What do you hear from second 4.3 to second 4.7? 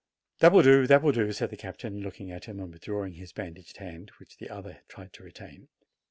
the